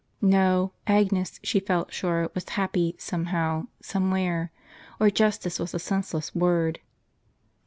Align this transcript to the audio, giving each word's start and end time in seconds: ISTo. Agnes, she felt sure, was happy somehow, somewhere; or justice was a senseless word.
ISTo. 0.23 0.71
Agnes, 0.87 1.39
she 1.43 1.59
felt 1.59 1.93
sure, 1.93 2.31
was 2.33 2.49
happy 2.49 2.95
somehow, 2.97 3.67
somewhere; 3.83 4.51
or 4.99 5.11
justice 5.11 5.59
was 5.59 5.75
a 5.75 5.79
senseless 5.79 6.33
word. 6.33 6.79